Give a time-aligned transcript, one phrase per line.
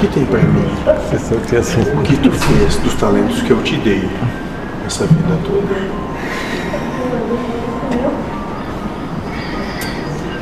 [0.00, 0.64] que tem pra mim?
[0.86, 1.82] É assim.
[1.82, 4.08] O que tu fez dos talentos que eu te dei
[4.86, 5.74] essa vida toda?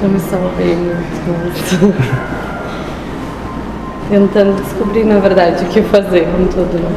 [0.00, 1.94] Eu me salvei muito.
[4.08, 6.78] Tentando descobrir, na verdade, o que fazer com tudo.
[6.78, 6.90] né?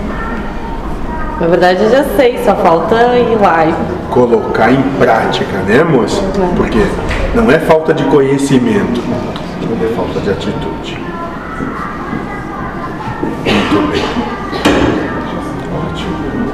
[1.42, 3.74] Na verdade, eu já sei, só falta ir lá e
[4.12, 6.22] Colocar em prática, né, moça?
[6.56, 6.80] Porque
[7.34, 9.02] não é falta de conhecimento,
[9.84, 11.00] é falta de atitude.
[13.72, 14.04] Muito bem.
[15.88, 16.52] Ótimo.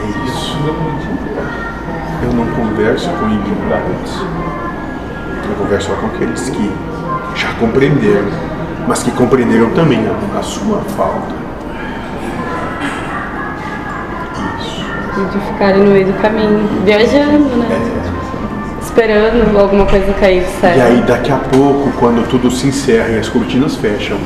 [0.00, 0.58] É isso.
[2.22, 4.14] Eu não converso com ignorantes.
[5.48, 6.72] Eu converso só com aqueles que
[7.34, 8.28] já compreenderam,
[8.86, 11.34] mas que compreenderam também a, a sua falta.
[14.58, 14.86] Isso.
[15.18, 17.66] e de ficarem no meio do caminho, viajando, né?
[18.82, 20.74] Esperando alguma coisa cair do céu.
[20.74, 24.18] E aí, daqui a pouco, quando tudo se encerra e as cortinas fecham,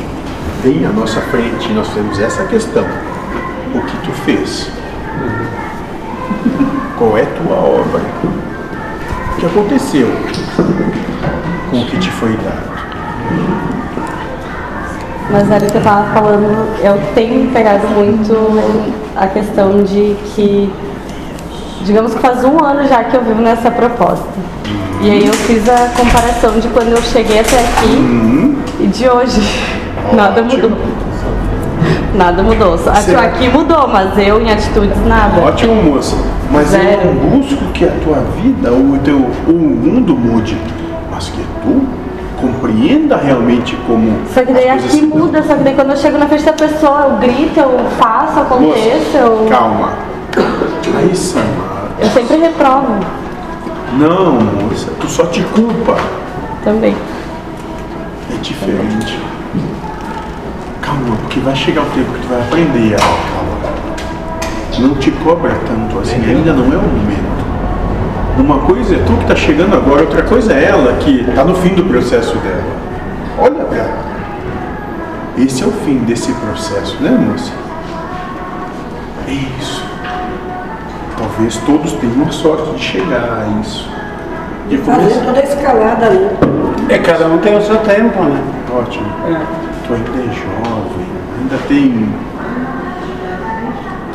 [0.62, 2.84] vem à nossa frente e nós temos essa questão:
[3.74, 4.70] O que tu fez?
[6.96, 8.00] Qual é tua obra?
[9.32, 10.08] O que aconteceu
[11.70, 12.72] com o que te foi dado?
[15.30, 18.34] Mas era o que eu tava falando, eu tenho pegado muito
[19.16, 20.70] a questão de que,
[21.84, 24.28] digamos que faz um ano já que eu vivo nessa proposta.
[25.00, 29.81] E aí eu fiz a comparação de quando eu cheguei até aqui e de hoje.
[30.12, 30.70] Nada mudou.
[32.14, 32.78] Nada mudou.
[32.78, 33.18] Certo.
[33.18, 35.40] Aqui mudou, mas eu em atitudes nada.
[35.40, 36.16] Ótimo, moça.
[36.50, 37.14] Mas eu Zero.
[37.14, 39.16] não busco que a tua vida ou o teu
[39.48, 40.56] o mundo mude,
[41.10, 41.82] mas que tu
[42.40, 44.12] compreenda realmente como.
[44.34, 47.06] Só que daí aqui muda, só que daí quando eu chego na frente da pessoa,
[47.10, 49.90] eu grito, eu faço, aconteço, eu, Calma.
[50.98, 51.92] Aí, Samara.
[52.00, 52.96] eu sempre reprovo
[53.98, 55.96] Não, moça, tu só te culpa.
[56.64, 56.94] também.
[58.30, 59.18] É diferente.
[60.80, 63.52] Calma, porque vai chegar o tempo que tu vai aprender a calma.
[64.78, 67.42] Não te cobra tanto assim, ainda não é o momento.
[68.38, 71.54] Uma coisa é tu que tá chegando agora, outra coisa é ela que tá no
[71.56, 72.64] fim do processo dela.
[73.38, 74.12] Olha pra ela.
[75.36, 77.52] Esse é o fim desse processo, né, moça?
[79.28, 79.84] É isso.
[81.18, 83.88] Talvez todos tenham a sorte de chegar a isso.
[84.68, 85.24] De Fazer começar.
[85.24, 86.30] toda a escalada, né?
[86.88, 88.40] É, cada um tem o seu tempo, né?
[88.74, 89.06] Ótimo.
[89.86, 91.06] Tu ainda é jovem,
[91.40, 92.08] ainda tem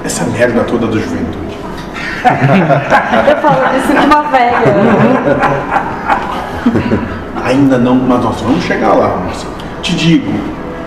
[0.03, 1.57] essa merda toda da juventude.
[2.27, 4.57] Eu falo, eu me sinto uma velha.
[7.45, 9.47] Ainda não, mas nós vamos chegar lá, moça.
[9.81, 10.31] Te digo,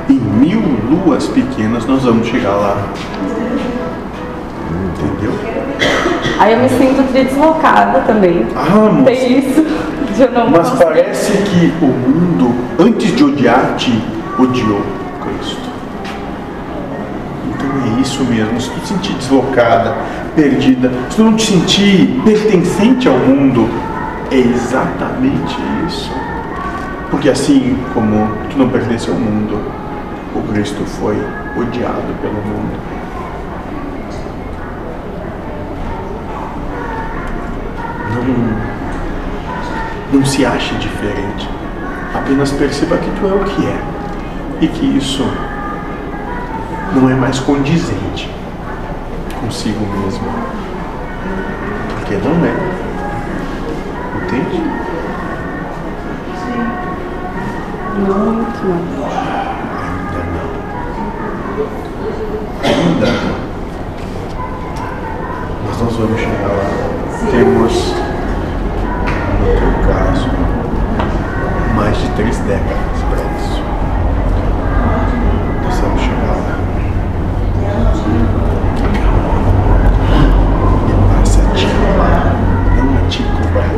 [0.08, 0.60] em mil
[0.90, 2.76] luas pequenas nós vamos chegar lá.
[4.98, 5.32] Entendeu?
[6.40, 8.46] Aí eu me sinto deslocada também.
[8.56, 9.02] Ah.
[9.04, 9.62] Tem isso
[10.16, 10.84] de eu não Mas conseguir.
[10.84, 14.02] parece que o mundo, antes de odiar-te,
[14.38, 14.80] odiou
[15.20, 15.68] Cristo.
[17.46, 18.58] Então é isso mesmo.
[18.58, 19.94] Se tu te sentir deslocada,
[20.34, 23.68] perdida, se tu não te sentir pertencente ao mundo,
[24.30, 26.10] é exatamente isso.
[27.10, 29.58] Porque assim como tu não pertence ao mundo,
[30.34, 31.18] o Cristo foi
[31.54, 32.78] odiado pelo mundo.
[38.26, 41.48] Não, não se ache diferente.
[42.14, 43.80] Apenas perceba que tu é o que é.
[44.60, 45.24] E que isso
[46.94, 48.30] não é mais condizente
[49.40, 50.28] consigo mesmo.
[51.98, 52.54] Porque não é.
[54.22, 54.62] Entende?
[58.06, 58.66] Não muito.
[59.80, 60.50] Ainda não.
[62.64, 63.38] Ainda não.
[65.66, 66.68] Mas nós vamos chegar lá.
[67.30, 67.94] Temos,
[72.50, 73.62] décadas para isso.
[75.80, 76.58] Vamos chegar lá.
[80.88, 82.34] E passa a te amar,
[82.76, 83.02] não a
[83.38, 83.70] também.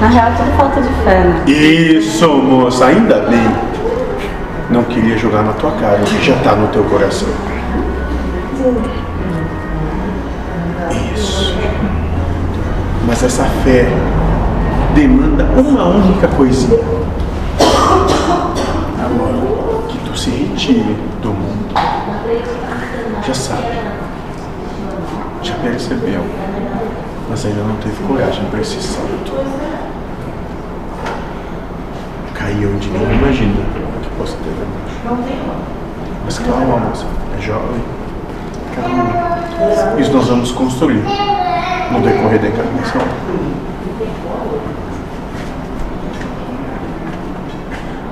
[0.00, 1.44] Na real, é tudo falta de fé, né?
[1.46, 3.50] Isso, moça, ainda bem.
[4.70, 7.28] Não queria jogar na tua cara o que já tá no teu coração.
[11.14, 11.58] Isso.
[13.06, 13.88] Mas essa fé
[14.94, 16.78] demanda uma única coisinha.
[20.16, 21.74] Se retire do mundo.
[23.26, 23.66] Já sabe.
[25.42, 26.24] Já percebeu.
[27.28, 29.32] Mas ainda não teve coragem para esse salto
[32.32, 33.54] cair onde nem imagina
[34.02, 35.44] que possa ter debaixo.
[36.24, 37.06] Mas calma, moça,
[37.36, 37.82] é jovem.
[38.74, 40.00] Calma.
[40.00, 41.02] Isso nós vamos construir
[41.90, 43.02] no decorrer da encarnação.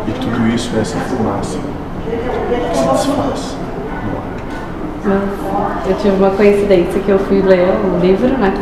[0.09, 1.59] E tudo isso é essa fumaça
[5.05, 8.55] Mas eu tive uma coincidência que eu fui ler o livro, né?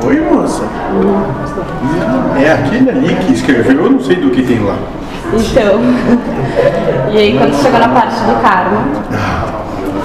[0.00, 0.64] Foi, moça?
[2.40, 4.76] É aquele ali que escreveu, eu não sei do que tem lá.
[5.32, 5.80] Então,
[7.12, 8.86] e aí quando chegou na parte do karma,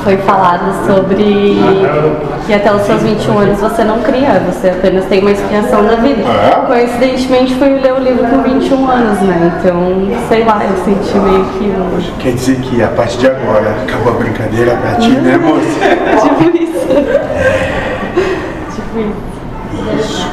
[0.03, 1.57] foi falado sobre
[2.45, 5.95] que até os seus 21 anos você não cria, você apenas tem uma expiação da
[5.95, 6.21] vida.
[6.23, 6.65] É?
[6.67, 9.53] Coincidentemente fui ler o livro com 21 anos, né?
[9.59, 12.17] Então, sei lá, eu senti meio que um...
[12.19, 15.63] Quer dizer que a partir de agora acabou a brincadeira pra ti, né, moça?
[16.21, 16.87] tipo isso.
[18.75, 19.99] tipo isso.
[19.99, 20.27] Isso.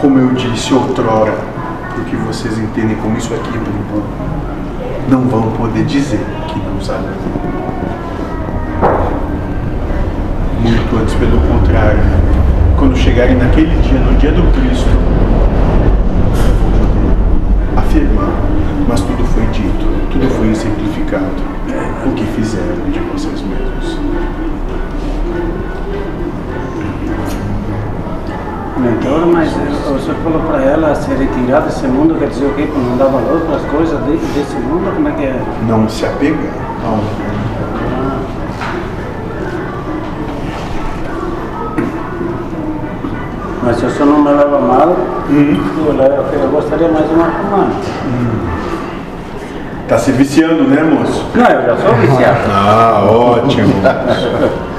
[0.00, 1.34] Como eu disse outrora,
[1.94, 4.02] porque vocês entendem como isso aqui é burro,
[5.08, 7.10] não vão poder dizer que não sabem.
[10.62, 12.00] Muito antes, pelo contrário,
[13.20, 14.88] chegarem naquele dia, no dia do Cristo,
[17.76, 18.32] afirmar,
[18.88, 21.26] mas tudo foi dito, tudo foi exemplificado,
[22.06, 23.98] o que fizeram de vocês mesmos.
[28.78, 32.66] Mentor, mas o senhor falou para ela se retirar desse mundo, quer dizer o quê?
[32.74, 34.94] Não dar valor para as coisas de- desse mundo?
[34.94, 35.42] Como é que é?
[35.68, 36.40] Não se apegar
[36.86, 36.98] ao
[43.70, 44.96] Mas se o senhor não me leva mal,
[45.30, 47.70] eu, levo- eu gostaria mais de uma comanda.
[49.86, 51.24] Tá se viciando, né, moço?
[51.36, 52.38] Não, eu já sou viciado.
[52.50, 53.72] Ah, ótimo.